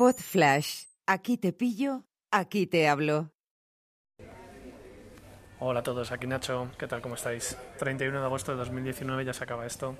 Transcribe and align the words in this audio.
Pod 0.00 0.16
Flash. 0.16 0.86
Aquí 1.06 1.36
te 1.36 1.52
pillo, 1.52 2.06
aquí 2.30 2.66
te 2.66 2.88
hablo. 2.88 3.32
Hola 5.58 5.80
a 5.80 5.82
todos, 5.82 6.10
aquí 6.10 6.26
Nacho, 6.26 6.70
¿qué 6.78 6.86
tal? 6.86 7.02
¿Cómo 7.02 7.16
estáis? 7.16 7.58
31 7.78 8.18
de 8.18 8.24
agosto 8.24 8.52
de 8.52 8.56
2019 8.56 9.26
ya 9.26 9.34
se 9.34 9.44
acaba 9.44 9.66
esto. 9.66 9.96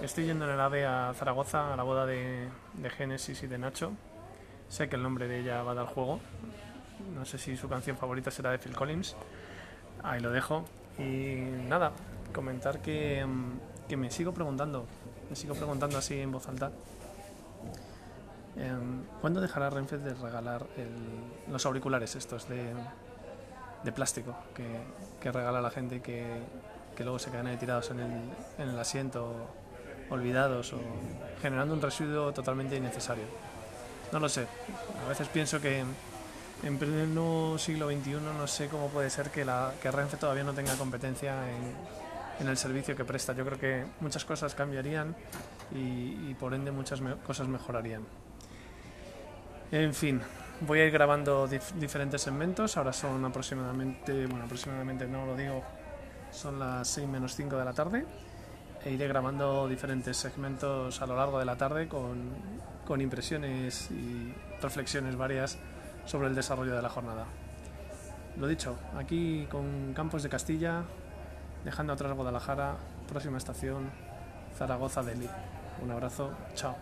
Estoy 0.00 0.26
yendo 0.26 0.44
en 0.44 0.52
el 0.52 0.60
AVE 0.60 0.86
a 0.86 1.12
Zaragoza 1.14 1.74
a 1.74 1.76
la 1.76 1.82
boda 1.82 2.06
de, 2.06 2.48
de 2.74 2.90
Génesis 2.90 3.42
y 3.42 3.48
de 3.48 3.58
Nacho. 3.58 3.90
Sé 4.68 4.88
que 4.88 4.94
el 4.94 5.02
nombre 5.02 5.26
de 5.26 5.40
ella 5.40 5.64
va 5.64 5.72
a 5.72 5.74
dar 5.74 5.86
juego. 5.86 6.20
No 7.12 7.24
sé 7.24 7.38
si 7.38 7.56
su 7.56 7.68
canción 7.68 7.96
favorita 7.96 8.30
será 8.30 8.52
de 8.52 8.58
Phil 8.58 8.76
Collins. 8.76 9.16
Ahí 10.04 10.20
lo 10.20 10.30
dejo. 10.30 10.64
Y 10.96 11.40
nada, 11.66 11.90
comentar 12.32 12.80
que, 12.80 13.26
mm, 13.26 13.88
que 13.88 13.96
me 13.96 14.12
sigo 14.12 14.32
preguntando, 14.32 14.86
me 15.28 15.34
sigo 15.34 15.56
preguntando 15.56 15.98
así 15.98 16.20
en 16.20 16.30
voz 16.30 16.46
alta. 16.46 16.70
Em, 18.58 19.04
¿Cuándo 19.20 19.40
dejará 19.40 19.70
Renfe 19.70 19.98
de 19.98 20.14
regalar 20.14 20.66
el- 20.76 21.52
los 21.52 21.64
auriculares 21.66 22.14
estos 22.16 22.48
de, 22.48 22.72
de 23.84 23.92
plástico 23.92 24.34
que, 24.54 24.66
que 25.20 25.30
regala 25.32 25.60
la 25.60 25.70
gente 25.70 25.96
y 25.96 26.00
que, 26.00 26.26
que 26.96 27.04
luego 27.04 27.18
se 27.18 27.30
quedan 27.30 27.46
ahí 27.46 27.56
tirados 27.56 27.90
en 27.90 28.00
el, 28.00 28.12
en 28.58 28.68
el 28.70 28.78
asiento, 28.78 29.32
olvidados 30.10 30.72
o 30.72 30.80
generando 31.40 31.74
un 31.74 31.82
residuo 31.82 32.32
totalmente 32.32 32.76
innecesario. 32.76 33.24
No 34.12 34.18
lo 34.20 34.28
sé. 34.28 34.46
A 35.04 35.08
veces 35.08 35.28
pienso 35.28 35.60
que 35.60 35.84
en 36.64 36.78
pleno 36.78 37.56
siglo 37.58 37.88
XXI 37.88 38.12
no 38.36 38.46
sé 38.48 38.68
cómo 38.68 38.88
puede 38.88 39.10
ser 39.10 39.30
que, 39.30 39.44
la, 39.44 39.72
que 39.80 39.90
Renfe 39.90 40.16
todavía 40.16 40.42
no 40.44 40.54
tenga 40.54 40.74
competencia 40.76 41.34
en, 41.48 41.74
en 42.40 42.48
el 42.48 42.56
servicio 42.56 42.96
que 42.96 43.04
presta. 43.04 43.32
Yo 43.34 43.44
creo 43.44 43.58
que 43.58 43.84
muchas 44.00 44.24
cosas 44.24 44.54
cambiarían 44.54 45.14
y, 45.72 46.30
y 46.30 46.36
por 46.40 46.54
ende 46.54 46.70
muchas 46.72 47.00
me- 47.00 47.14
cosas 47.16 47.46
mejorarían. 47.48 48.02
En 49.70 49.92
fin, 49.94 50.20
voy 50.62 50.80
a 50.80 50.86
ir 50.86 50.92
grabando 50.92 51.46
dif- 51.48 51.72
diferentes 51.74 52.22
segmentos. 52.22 52.76
Ahora 52.76 52.92
son 52.92 53.24
aproximadamente, 53.24 54.26
bueno, 54.26 54.44
aproximadamente 54.44 55.06
no 55.06 55.26
lo 55.26 55.36
digo, 55.36 55.62
son 56.30 56.58
las 56.58 56.88
6 56.88 57.06
menos 57.08 57.34
5 57.34 57.56
de 57.56 57.64
la 57.64 57.72
tarde. 57.72 58.04
E 58.84 58.90
iré 58.92 59.08
grabando 59.08 59.66
diferentes 59.68 60.16
segmentos 60.16 61.02
a 61.02 61.06
lo 61.06 61.16
largo 61.16 61.38
de 61.38 61.44
la 61.44 61.56
tarde 61.56 61.88
con, 61.88 62.30
con 62.86 63.00
impresiones 63.00 63.90
y 63.90 64.32
reflexiones 64.62 65.16
varias 65.16 65.58
sobre 66.06 66.28
el 66.28 66.34
desarrollo 66.34 66.74
de 66.74 66.82
la 66.82 66.88
jornada. 66.88 67.26
Lo 68.38 68.46
dicho, 68.46 68.78
aquí 68.96 69.46
con 69.50 69.92
Campos 69.94 70.22
de 70.22 70.28
Castilla, 70.28 70.84
dejando 71.64 71.92
atrás 71.92 72.12
Guadalajara, 72.12 72.76
próxima 73.08 73.36
estación, 73.36 73.90
Zaragoza 74.56 75.02
Delhi. 75.02 75.28
Un 75.82 75.90
abrazo, 75.90 76.30
chao. 76.54 76.76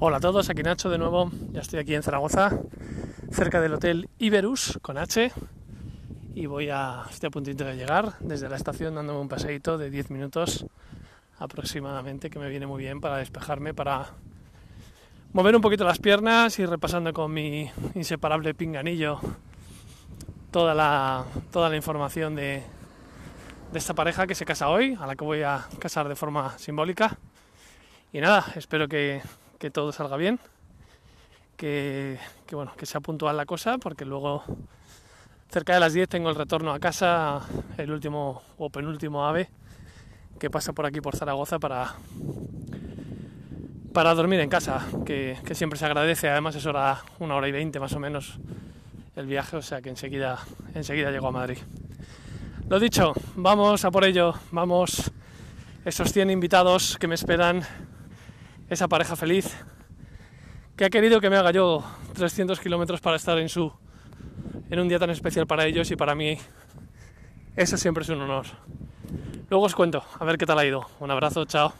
Hola 0.00 0.16
a 0.16 0.20
todos, 0.20 0.50
aquí 0.50 0.64
Nacho 0.64 0.90
de 0.90 0.98
nuevo. 0.98 1.30
Ya 1.52 1.60
estoy 1.60 1.78
aquí 1.78 1.94
en 1.94 2.02
Zaragoza, 2.02 2.50
cerca 3.30 3.60
del 3.60 3.74
Hotel 3.74 4.08
Iberus 4.18 4.76
con 4.82 4.98
H. 4.98 5.30
Y 6.34 6.46
voy 6.46 6.68
a, 6.68 7.04
estoy 7.08 7.28
a 7.28 7.30
puntito 7.30 7.64
de 7.64 7.76
llegar 7.76 8.18
desde 8.18 8.48
la 8.48 8.56
estación 8.56 8.96
dándome 8.96 9.20
un 9.20 9.28
paseíto 9.28 9.78
de 9.78 9.90
10 9.90 10.10
minutos 10.10 10.66
aproximadamente, 11.38 12.28
que 12.28 12.40
me 12.40 12.48
viene 12.48 12.66
muy 12.66 12.82
bien 12.82 13.00
para 13.00 13.18
despejarme, 13.18 13.72
para 13.72 14.08
mover 15.32 15.54
un 15.54 15.62
poquito 15.62 15.84
las 15.84 16.00
piernas 16.00 16.58
y 16.58 16.66
repasando 16.66 17.12
con 17.12 17.32
mi 17.32 17.70
inseparable 17.94 18.52
pinganillo 18.52 19.20
toda 20.50 20.74
la, 20.74 21.24
toda 21.52 21.68
la 21.68 21.76
información 21.76 22.34
de, 22.34 22.64
de 23.72 23.78
esta 23.78 23.94
pareja 23.94 24.26
que 24.26 24.34
se 24.34 24.44
casa 24.44 24.68
hoy, 24.68 24.98
a 25.00 25.06
la 25.06 25.14
que 25.14 25.24
voy 25.24 25.42
a 25.42 25.64
casar 25.78 26.08
de 26.08 26.16
forma 26.16 26.58
simbólica. 26.58 27.16
Y 28.12 28.20
nada, 28.20 28.44
espero 28.56 28.88
que, 28.88 29.22
que 29.64 29.70
todo 29.70 29.92
salga 29.92 30.18
bien, 30.18 30.38
que, 31.56 32.18
bueno, 32.52 32.74
que 32.76 32.84
sea 32.84 33.00
puntual 33.00 33.34
la 33.34 33.46
cosa, 33.46 33.78
porque 33.78 34.04
luego 34.04 34.44
cerca 35.48 35.72
de 35.72 35.80
las 35.80 35.94
10 35.94 36.06
tengo 36.06 36.28
el 36.28 36.34
retorno 36.34 36.70
a 36.70 36.78
casa, 36.78 37.40
el 37.78 37.90
último 37.90 38.42
o 38.58 38.68
penúltimo 38.68 39.26
ave 39.26 39.48
que 40.38 40.50
pasa 40.50 40.74
por 40.74 40.84
aquí 40.84 41.00
por 41.00 41.16
Zaragoza 41.16 41.58
para, 41.58 41.94
para 43.94 44.14
dormir 44.14 44.40
en 44.40 44.50
casa, 44.50 44.86
que, 45.06 45.38
que 45.46 45.54
siempre 45.54 45.78
se 45.78 45.86
agradece, 45.86 46.28
además 46.28 46.56
es 46.56 46.66
hora, 46.66 47.02
una 47.18 47.34
hora 47.34 47.48
y 47.48 47.52
veinte 47.52 47.80
más 47.80 47.94
o 47.94 47.98
menos 47.98 48.38
el 49.16 49.24
viaje, 49.24 49.56
o 49.56 49.62
sea 49.62 49.80
que 49.80 49.88
enseguida, 49.88 50.40
enseguida 50.74 51.10
llego 51.10 51.28
a 51.28 51.32
Madrid. 51.32 51.56
Lo 52.68 52.78
dicho, 52.78 53.14
vamos 53.34 53.82
a 53.86 53.90
por 53.90 54.04
ello, 54.04 54.34
vamos 54.50 55.10
esos 55.86 56.12
100 56.12 56.28
invitados 56.28 56.98
que 56.98 57.08
me 57.08 57.14
esperan, 57.14 57.64
esa 58.68 58.88
pareja 58.88 59.16
feliz 59.16 59.54
que 60.76 60.84
ha 60.84 60.90
querido 60.90 61.20
que 61.20 61.30
me 61.30 61.36
haga 61.36 61.52
yo 61.52 61.84
300 62.14 62.58
kilómetros 62.60 63.00
para 63.00 63.16
estar 63.16 63.38
en 63.38 63.48
su 63.48 63.72
en 64.70 64.80
un 64.80 64.88
día 64.88 64.98
tan 64.98 65.10
especial 65.10 65.46
para 65.46 65.66
ellos 65.66 65.90
y 65.90 65.96
para 65.96 66.14
mí 66.14 66.38
eso 67.56 67.76
siempre 67.76 68.02
es 68.02 68.08
un 68.08 68.20
honor. 68.20 68.46
Luego 69.48 69.66
os 69.66 69.74
cuento, 69.74 70.02
a 70.18 70.24
ver 70.24 70.38
qué 70.38 70.46
tal 70.46 70.58
ha 70.58 70.66
ido. 70.66 70.86
Un 70.98 71.10
abrazo, 71.10 71.44
chao. 71.44 71.72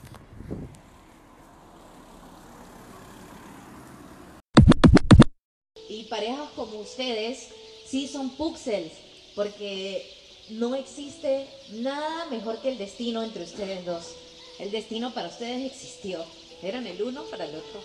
Y 5.89 6.03
parejas 6.05 6.49
como 6.55 6.79
ustedes 6.79 7.49
sí 7.85 8.07
son 8.07 8.37
puxels, 8.37 8.93
porque 9.35 10.09
no 10.51 10.75
existe 10.75 11.47
nada 11.73 12.27
mejor 12.29 12.61
que 12.61 12.69
el 12.69 12.77
destino 12.77 13.23
entre 13.23 13.43
ustedes 13.43 13.85
dos. 13.85 14.15
El 14.59 14.71
destino 14.71 15.13
para 15.13 15.27
ustedes 15.27 15.69
existió. 15.69 16.23
Eran 16.61 16.87
el 16.87 17.01
uno 17.01 17.23
para 17.25 17.45
el 17.45 17.55
otro. 17.55 17.81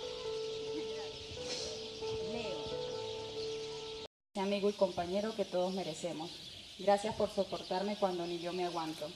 Ese 4.33 4.41
amigo 4.41 4.71
y 4.71 4.73
compañero 4.73 5.35
que 5.35 5.45
todos 5.45 5.75
merecemos. 5.75 6.31
Gracias 6.79 7.15
por 7.17 7.31
soportarme 7.31 7.97
cuando 7.97 8.27
ni 8.27 8.39
yo 8.39 8.53
me 8.53 8.65
aguanto. 8.65 9.07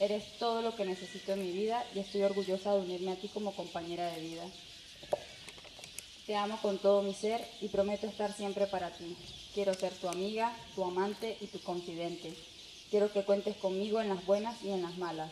Eres 0.00 0.38
todo 0.38 0.60
lo 0.60 0.74
que 0.74 0.84
necesito 0.84 1.32
en 1.32 1.42
mi 1.44 1.52
vida 1.52 1.84
y 1.94 2.00
estoy 2.00 2.22
orgullosa 2.22 2.74
de 2.74 2.80
unirme 2.80 3.12
a 3.12 3.16
ti 3.16 3.28
como 3.28 3.54
compañera 3.54 4.10
de 4.12 4.20
vida. 4.20 4.44
Te 6.26 6.36
amo 6.36 6.58
con 6.60 6.78
todo 6.78 7.02
mi 7.02 7.14
ser 7.14 7.46
y 7.60 7.68
prometo 7.68 8.06
estar 8.06 8.32
siempre 8.32 8.66
para 8.66 8.90
ti. 8.90 9.16
Quiero 9.54 9.74
ser 9.74 9.92
tu 9.94 10.08
amiga, 10.08 10.54
tu 10.74 10.84
amante 10.84 11.36
y 11.40 11.46
tu 11.46 11.60
confidente. 11.60 12.34
Quiero 12.90 13.12
que 13.12 13.24
cuentes 13.24 13.56
conmigo 13.56 14.00
en 14.00 14.08
las 14.08 14.24
buenas 14.26 14.62
y 14.62 14.70
en 14.70 14.82
las 14.82 14.96
malas. 14.98 15.30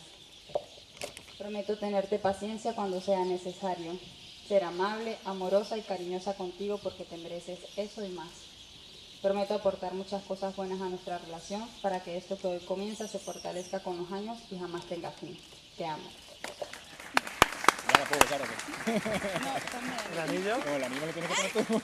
Prometo 1.38 1.78
tenerte 1.78 2.19
paciencia 2.19 2.75
cuando 2.75 3.00
sea 3.00 3.25
necesario. 3.25 3.97
Ser 4.49 4.65
amable, 4.65 5.16
amorosa 5.25 5.78
y 5.78 5.82
cariñosa 5.82 6.34
contigo 6.34 6.78
porque 6.82 7.04
te 7.04 7.16
mereces 7.16 7.60
eso 7.76 8.04
y 8.04 8.09
más. 8.09 8.28
Prometo 9.22 9.54
aportar 9.54 9.94
muchas 9.94 10.25
cosas 10.25 10.56
buenas 10.56 10.81
a 10.81 10.88
nuestra 10.88 11.19
relación 11.19 11.65
para 11.81 12.03
que 12.03 12.16
esto 12.16 12.37
que 12.37 12.49
hoy 12.49 12.59
comienza 12.60 13.06
se 13.06 13.21
fortalezca 13.21 13.78
con 13.81 13.99
los 13.99 14.10
años 14.10 14.37
y 14.50 14.59
jamás 14.59 14.84
tenga 14.87 15.12
fin. 15.12 15.38
Te 15.76 15.87
amo. 15.87 16.10
Ya 17.93 17.99
la 18.00 18.05
puedo 18.06 18.25
usar, 18.25 18.43
¿o 18.43 18.44
qué? 18.44 18.56
¿El 20.12 20.19
anillo? 20.19 20.60
Como 20.65 20.75
el 20.76 20.84
anillo 20.84 21.06
lo 21.06 21.12
tienes 21.12 21.31
que 21.31 21.62
poner 21.62 21.66
tú. 21.66 21.81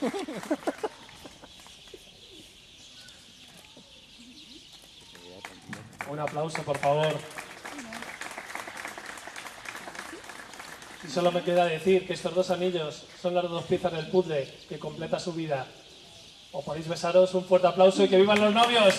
Un 6.11 6.19
aplauso, 6.19 6.61
por 6.63 6.77
favor. 6.77 7.17
Solo 11.09 11.31
me 11.31 11.43
queda 11.43 11.65
decir 11.65 12.05
que 12.05 12.13
estos 12.13 12.33
dos 12.33 12.49
anillos 12.49 13.05
son 13.21 13.33
las 13.33 13.43
dos 13.43 13.63
piezas 13.63 13.93
del 13.93 14.07
puzzle 14.07 14.47
que 14.67 14.79
completa 14.79 15.19
su 15.19 15.33
vida. 15.33 15.65
O 16.51 16.63
podéis 16.63 16.87
besaros, 16.87 17.33
un 17.33 17.43
fuerte 17.45 17.67
aplauso 17.67 18.03
y 18.03 18.07
que 18.07 18.17
vivan 18.17 18.39
los 18.39 18.53
novios. 18.53 18.95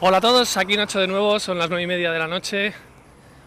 Hola 0.00 0.18
a 0.18 0.20
todos, 0.20 0.56
aquí 0.58 0.76
Nacho 0.76 1.00
de 1.00 1.06
nuevo, 1.06 1.40
son 1.40 1.58
las 1.58 1.70
nueve 1.70 1.82
y 1.82 1.86
media 1.86 2.12
de 2.12 2.18
la 2.18 2.28
noche. 2.28 2.74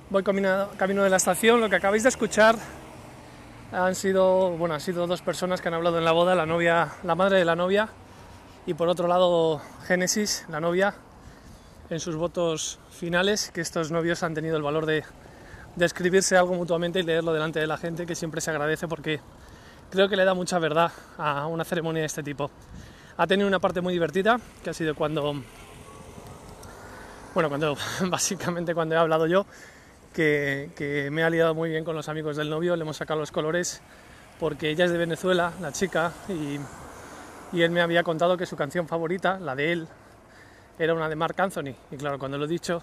Voy 0.10 0.24
camino, 0.24 0.70
camino 0.78 1.04
de 1.04 1.10
la 1.10 1.18
estación. 1.18 1.62
Lo 1.62 1.70
que 1.70 1.76
acabáis 1.76 2.04
de 2.04 2.10
escuchar 2.10 2.56
han 3.72 3.96
sido, 3.96 4.52
bueno, 4.52 4.76
han 4.76 4.82
sido 4.82 5.08
dos 5.08 5.22
personas 5.22 5.62
que 5.62 5.68
han 5.68 5.74
hablado 5.74 5.98
en 5.98 6.06
la 6.06 6.12
boda, 6.12 6.36
la 6.36 6.46
novia, 6.46 6.94
la 7.04 7.16
madre 7.16 7.38
de 7.38 7.46
la 7.46 7.56
novia 7.56 7.90
y 8.66 8.74
por 8.74 8.88
otro 8.88 9.08
lado 9.08 9.62
Génesis, 9.86 10.46
la 10.50 10.60
novia, 10.60 10.96
en 11.90 12.00
sus 12.00 12.16
votos 12.16 12.80
finales, 12.92 13.52
que 13.54 13.62
estos 13.62 13.92
novios 13.92 14.24
han 14.24 14.34
tenido 14.34 14.58
el 14.58 14.64
valor 14.64 14.86
de, 14.86 15.04
de 15.76 15.86
escribirse 15.86 16.38
algo 16.38 16.54
mutuamente 16.54 17.00
y 17.00 17.04
leerlo 17.04 17.34
delante 17.34 17.60
de 17.60 17.68
la 17.68 17.78
gente, 17.78 18.06
que 18.06 18.16
siempre 18.16 18.42
se 18.42 18.52
agradece 18.52 18.88
porque 18.88 19.20
creo 19.90 20.10
que 20.10 20.16
le 20.16 20.26
da 20.26 20.34
mucha 20.34 20.60
verdad 20.60 20.92
a 21.18 21.48
una 21.48 21.64
ceremonia 21.64 22.02
de 22.02 22.08
este 22.08 22.24
tipo. 22.24 22.50
Ha 23.18 23.28
tenido 23.28 23.48
una 23.48 23.60
parte 23.60 23.82
muy 23.82 23.94
divertida, 23.94 24.40
que 24.64 24.70
ha 24.70 24.74
sido 24.74 24.96
cuando, 24.96 25.34
bueno, 27.34 27.50
cuando 27.50 27.78
básicamente 28.08 28.74
cuando 28.74 28.96
he 28.96 28.98
hablado 28.98 29.28
yo, 29.28 29.46
que, 30.18 31.10
me 31.12 31.22
he 31.22 31.24
aliado 31.24 31.54
muy 31.54 31.70
bien 31.70 31.84
con 31.84 31.96
los 31.96 32.10
amigos 32.10 32.38
del 32.38 32.50
novio, 32.50 32.76
le 32.76 32.82
hemos 32.82 32.98
sacado 32.98 33.20
los 33.20 33.32
colores 33.32 33.82
porque 34.40 34.70
ella 34.70 34.86
es 34.86 34.92
de 34.92 34.98
Venezuela, 34.98 35.54
la 35.62 35.72
chica, 35.72 36.12
y, 36.30 36.60
y 37.56 37.62
él 37.62 37.70
me 37.70 37.82
había 37.82 38.04
contado 38.04 38.36
que 38.36 38.46
su 38.46 38.56
canción 38.56 38.88
favorita, 38.88 39.40
la 39.40 39.56
de 39.56 39.72
él, 39.72 39.88
era 40.80 40.94
una 40.94 41.08
de 41.08 41.16
Mark 41.16 41.36
Anthony. 41.40 41.76
Y 41.92 41.98
claro, 41.98 42.18
cuando 42.18 42.38
lo 42.38 42.46
he 42.46 42.48
dicho, 42.48 42.82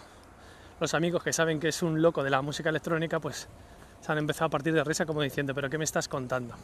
los 0.81 0.95
amigos 0.95 1.23
que 1.23 1.33
saben 1.33 1.59
que 1.59 1.69
es 1.69 1.83
un 1.83 2.01
loco 2.01 2.23
de 2.23 2.31
la 2.31 2.41
música 2.41 2.71
electrónica, 2.71 3.19
pues 3.19 3.49
se 4.01 4.13
han 4.13 4.19
empezado 4.19 4.47
a 4.47 4.51
partir 4.51 4.73
de 4.73 4.85
risa 4.85 5.05
como 5.05 5.21
diciendo, 5.21 5.55
pero 5.55 5.69
¿qué 5.69 5.79
me 5.79 5.85
estás 5.85 6.09
contando? 6.09 6.55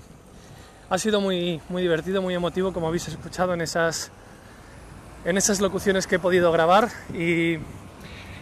Ha 0.89 0.99
sido 0.99 1.21
muy, 1.21 1.61
muy 1.69 1.83
divertido, 1.83 2.23
muy 2.23 2.35
emotivo, 2.35 2.73
como 2.73 2.89
habéis 2.89 3.09
escuchado 3.09 3.55
en 3.55 3.61
esas, 3.61 4.11
en 5.25 5.37
esas 5.37 5.61
locuciones 5.61 6.07
que 6.07 6.17
he 6.17 6.19
podido 6.19 6.51
grabar 6.53 6.89
y, 7.13 7.59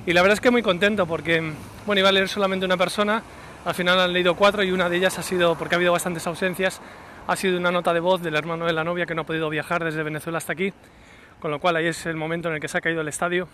y 0.08 0.14
la 0.14 0.22
verdad 0.22 0.37
es 0.37 0.40
que 0.40 0.50
muy 0.50 0.62
contento 0.62 1.06
porque, 1.06 1.52
bueno, 1.84 2.00
iba 2.00 2.08
a 2.08 2.12
leer 2.12 2.31
solamente 2.31 2.64
una 2.64 2.78
persona, 2.78 3.22
al 3.66 3.75
final 3.75 4.00
han 4.00 4.10
leído 4.10 4.37
cuatro 4.37 4.62
y 4.62 4.70
una 4.70 4.88
de 4.88 4.96
ellas 4.96 5.19
ha 5.19 5.22
sido, 5.22 5.55
porque 5.55 5.75
ha 5.75 5.76
habido 5.76 5.93
bastantes 5.93 6.26
ausencias, 6.26 6.81
ha 7.26 7.37
sido 7.37 7.58
una 7.58 7.70
nota 7.70 7.93
de 7.93 8.00
voz 8.00 8.22
del 8.22 8.34
hermano 8.34 8.64
de 8.64 8.72
la 8.72 8.84
novia 8.84 9.05
que 9.05 9.14
no 9.14 9.20
ha 9.20 9.26
podido 9.26 9.50
viajar 9.50 9.84
desde 9.84 10.02
Venezuela 10.02 10.38
hasta 10.38 10.55
aquí, 10.55 10.72
con 11.40 11.50
lo 11.50 11.60
cual 11.60 11.76
ahí 11.76 11.88
es 11.88 12.06
el 12.06 12.16
momento 12.16 12.49
en 12.49 12.55
el 12.55 12.60
que 12.62 12.69
se 12.69 12.78
ha 12.78 12.81
caído 12.81 13.02
el 13.02 13.08
estadio. 13.08 13.49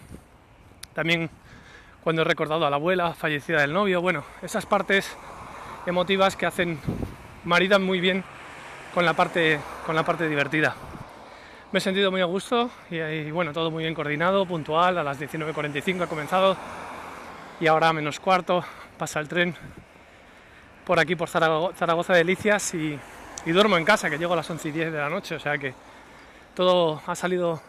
También 0.95 1.29
cuando 2.05 2.23
he 2.23 2.25
recordado 2.25 2.65
a 2.65 2.71
la 2.71 2.77
abuela 2.77 3.15
fallecida 3.15 3.61
del 3.61 3.73
novio, 3.73 4.01
bueno, 4.01 4.23
esas 4.41 4.65
partes 4.65 5.17
emotivas 5.87 6.37
que 6.37 6.47
hacen, 6.47 6.79
maridan 7.43 7.83
muy 7.83 7.99
bien 7.99 8.23
con 8.95 9.05
la 9.05 9.15
parte, 9.15 9.59
con 9.85 9.97
la 9.97 10.05
parte 10.05 10.29
divertida. 10.29 10.77
Me 11.75 11.79
he 11.79 11.81
sentido 11.81 12.13
muy 12.13 12.21
a 12.21 12.25
gusto 12.27 12.71
y, 12.89 13.33
bueno, 13.33 13.53
todo 13.53 13.69
muy 13.69 13.83
bien 13.83 13.97
coordinado, 13.97 14.47
puntual, 14.47 14.97
a 14.97 15.03
las 15.03 15.19
19.45 15.21 16.03
ha 16.03 16.07
comenzado 16.07 16.57
y 17.59 17.67
ahora 17.67 17.93
menos 17.93 18.21
cuarto 18.21 18.65
pasa 18.97 19.19
el 19.19 19.27
tren 19.27 19.53
por 20.87 21.01
aquí 21.01 21.17
por 21.17 21.29
Zarago- 21.29 21.75
Zaragoza 21.75 22.13
Delicias 22.13 22.75
y, 22.75 22.97
duermo 23.47 23.77
en 23.77 23.85
casa, 23.85 24.09
que 24.09 24.19
llego 24.19 24.35
a 24.35 24.37
las 24.37 24.49
11 24.49 24.69
y 24.69 24.71
10 24.71 24.93
de 24.93 24.99
la 24.99 25.11
noche, 25.11 25.35
o 25.35 25.41
sea 25.41 25.59
que 25.59 25.75
todo 26.55 27.03
ha 27.09 27.17
salido 27.17 27.61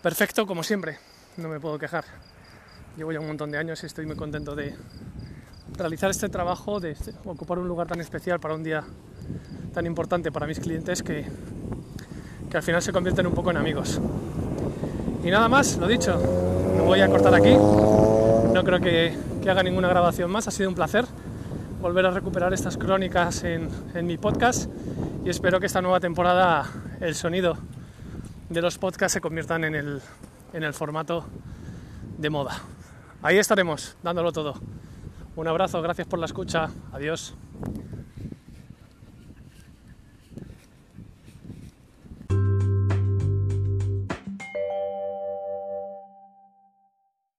perfecto 0.00 0.46
como 0.46 0.62
siempre, 0.62 0.96
no 1.36 1.48
me 1.48 1.58
puedo 1.58 1.76
quejar. 1.80 2.04
Llevo 2.96 3.10
ya 3.10 3.18
un 3.18 3.26
montón 3.26 3.50
de 3.50 3.58
años 3.58 3.82
y 3.82 3.86
estoy 3.86 4.06
muy 4.06 4.14
contento 4.14 4.54
de 4.54 4.72
realizar 5.76 6.10
este 6.12 6.28
trabajo, 6.28 6.78
de 6.78 6.92
este- 6.92 7.12
ocupar 7.24 7.58
un 7.58 7.66
lugar 7.66 7.88
tan 7.88 8.00
especial 8.00 8.38
para 8.38 8.54
un 8.54 8.62
día 8.62 8.84
tan 9.72 9.84
importante 9.84 10.30
para 10.30 10.46
mis 10.46 10.60
clientes 10.60 11.02
que, 11.02 11.26
que 12.54 12.58
al 12.58 12.62
final 12.62 12.80
se 12.80 12.92
convierten 12.92 13.26
un 13.26 13.34
poco 13.34 13.50
en 13.50 13.56
amigos. 13.56 14.00
Y 15.24 15.28
nada 15.28 15.48
más, 15.48 15.76
lo 15.76 15.88
dicho, 15.88 16.16
me 16.76 16.82
voy 16.82 17.00
a 17.00 17.08
cortar 17.08 17.34
aquí, 17.34 17.52
no 17.52 18.62
creo 18.62 18.78
que, 18.78 19.18
que 19.42 19.50
haga 19.50 19.64
ninguna 19.64 19.88
grabación 19.88 20.30
más, 20.30 20.46
ha 20.46 20.52
sido 20.52 20.68
un 20.68 20.76
placer 20.76 21.04
volver 21.82 22.06
a 22.06 22.12
recuperar 22.12 22.54
estas 22.54 22.76
crónicas 22.76 23.42
en, 23.42 23.68
en 23.94 24.06
mi 24.06 24.18
podcast 24.18 24.70
y 25.24 25.30
espero 25.30 25.58
que 25.58 25.66
esta 25.66 25.82
nueva 25.82 25.98
temporada 25.98 26.64
el 27.00 27.16
sonido 27.16 27.58
de 28.50 28.62
los 28.62 28.78
podcasts 28.78 29.14
se 29.14 29.20
conviertan 29.20 29.64
en 29.64 29.74
el, 29.74 30.00
en 30.52 30.62
el 30.62 30.74
formato 30.74 31.26
de 32.18 32.30
moda. 32.30 32.52
Ahí 33.20 33.36
estaremos, 33.36 33.96
dándolo 34.04 34.30
todo. 34.30 34.54
Un 35.34 35.48
abrazo, 35.48 35.82
gracias 35.82 36.06
por 36.06 36.20
la 36.20 36.26
escucha, 36.26 36.70
adiós. 36.92 37.34